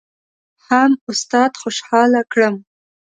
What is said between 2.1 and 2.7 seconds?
کړم.